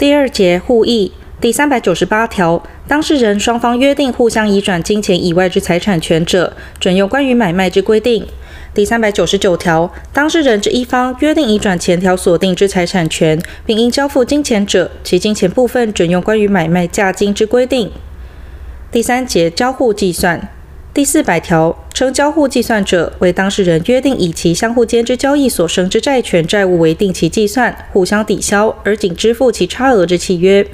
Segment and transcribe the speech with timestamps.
[0.00, 1.12] 第二节互益。
[1.42, 8.26] 第三百九十八条，当事人双方约定互相移转金钱以外之财产权者，准用关于买卖之规定。
[8.72, 17.92] 第三百九十九条，当事人之一方约定移转前条所定之财产权，并应交付金钱者，其金钱部分准用关于买卖价金之规定。
[18.90, 20.48] 第三节交互计算。
[20.92, 30.66] 第四百条，称交互计算者，为当事人约定以其相互间之交易所生之债权债务为定期计算，互相抵消，而仅支付其差额之契约。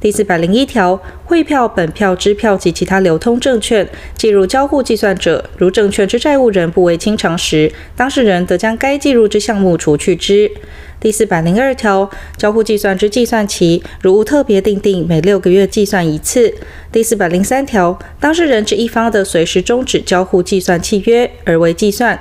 [0.00, 10.48] 第四百零一条，汇票、本票、支票及其他流通证券计入交互计算者，如证券之债务人不为清偿时，当事人得将该计入之项目除去之。
[11.00, 16.54] 第四百零二条，交互计算之计算期，如无特别订定，每六个月计算一次。
[16.92, 22.18] 第四百零三条，当事人之一方的随时终止交互计算契约而为计算，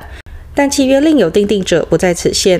[0.56, 2.60] 但契约另有订定者，不在此限。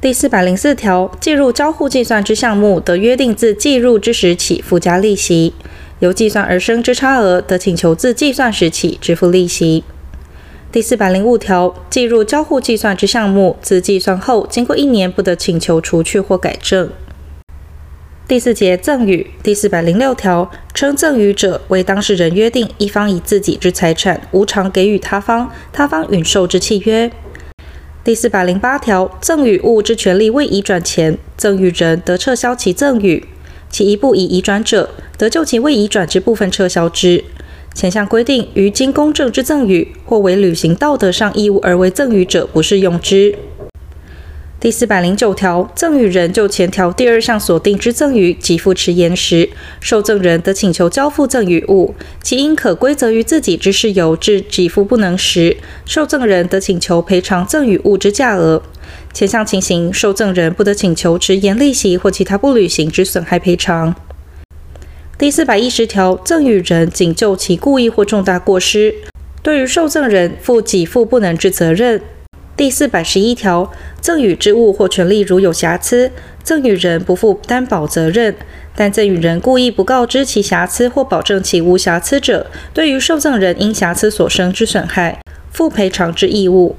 [0.00, 5.52] 第四百零四条，计入交互计算之项目，得约定自计入之时起附加利息；
[5.98, 9.82] 由计算而生之差额，得请求自计算时起支付利息。
[10.70, 16.88] 第四百零五条，计入交互计算之项目，自计算后经过一年，不得请求除去或改正。
[18.28, 27.10] 第四节赠与第四百零六条，称赠与者，为当事人约定一方以自己之财产无偿给予他方，他方允受之契约。
[28.08, 33.22] 第四百零八条，赠与物之权利未移转前，赠与人得撤销其赠与；
[33.68, 37.22] 其一部已移转者，得就其未移转之部分撤销之。
[37.74, 43.34] 前项规定于经公证之赠与，或为履行道德上义务而为赠与者，不适用之。
[44.60, 55.56] 第四百零九条，赠与人就前条第二项所定之赠与给付迟延时，受赠人得请求交付赠与物，其因可归责于自己之事由致给付不能时，
[55.86, 58.60] 受赠人得请求赔偿赠与物之价额。
[59.12, 63.94] 前项情形，受赠人不得请求迟延利息或其他不履行之损害赔偿。
[65.16, 68.92] 第四百一十条，赠与人仅就其故意或重大过失，
[69.40, 72.02] 对于受赠人负给付不能之责任。
[72.58, 76.10] 第四百十一条，赠与之物或权利如有瑕疵，
[76.42, 78.32] 赠与人不负担保责任；
[78.74, 85.20] 但赠与人故意不告知其瑕疵或保证其无瑕疵者，对于受赠人因瑕疵所生之损害，
[85.52, 86.74] 负赔偿之义务。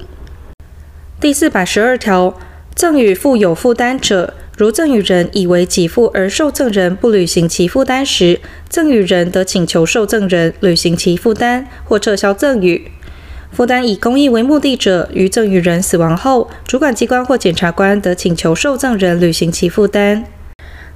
[1.18, 2.38] 第四百十二条，
[2.74, 12.90] 赠与负有负担者，如赠与人以为给付而受赠人不履行其负担时，赠与人得请求受赠人履行其负担或撤销赠与。
[13.52, 20.24] 负担以公益为目的者，于赠与人死亡后，主管机关或检察官得请求受赠人履行其负担。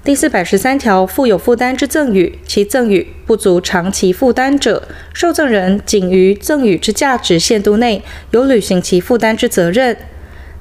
[0.04, 9.96] 第四百十三条，负有负担之赠与，其赠与不足偿其负担者，受赠人仅于赠与之价值限度内有履行其负担之责任。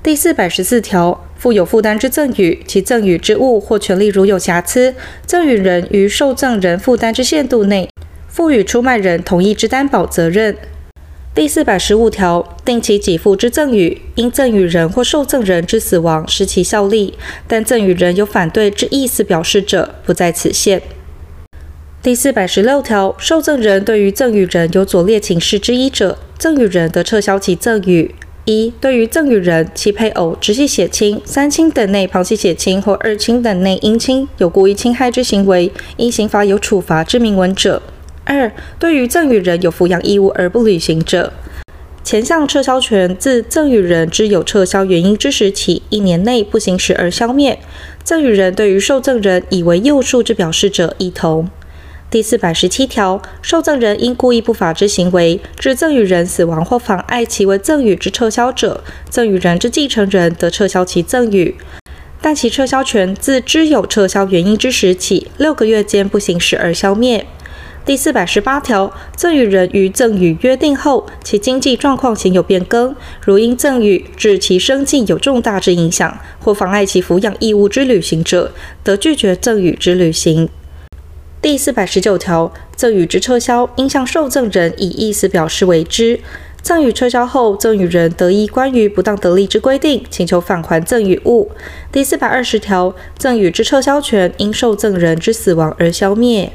[0.02, 4.96] 第四百十四条，负有负担之赠与，其赠与之物或权利如有瑕疵，
[5.26, 7.90] 赠与人于受赠人负担之限度内，
[8.28, 10.58] 负与出卖人同一之担保责任。
[11.36, 17.16] 第四百十五条，定期给付之赠与，因赠与人或受赠人之死亡失其效力，
[17.48, 20.84] 但赠与人有反对之意思表示者，不在此限。
[22.04, 28.14] 第四百十六条，受赠人对于赠与人有左列情事之一者，赠与人得撤销其赠与。
[28.46, 37.82] 一、对于赠与人、其配偶、直系血亲、三亲等内旁系血亲或二亲等内姻亲有故意侵害之行为，依刑法有处罚之明文者。
[38.26, 41.34] 二、对于赠与人有抚养义务而不履行者，
[42.04, 47.60] 前项撤销权自赠与人之有撤销原因之时起一年内不行使而消灭。
[48.04, 51.50] 赠与人对于受赠人以为诱诉之表示者，一同。
[52.10, 61.56] 第四百十七条，受赠人因故意不法之行为致赠与人死亡或妨碍其为赠与之撤销者，赠与人之继承人得撤销其赠与，
[62.22, 67.26] 但其撤销权自知有撤销原因之时起六个月间不行使而消灭。
[67.86, 72.96] 第四百十八条，赠与人于赠与约定后，其经济状况显有变更，
[73.26, 78.54] 如因赠与致其生计有重大之影响，或妨碍其抚养义务之履行者，
[78.86, 80.48] 得拒绝赠与之履行。
[81.42, 86.22] 第四百十九条，赠与之撤销，应向受赠人以意思表示为之。
[86.62, 91.52] 赠与撤销后，赠与人得依关于不当得利之规定，请求返还赠与物。
[91.92, 96.54] 第四百二十条，赠与之撤销权因受赠人之死亡而消灭。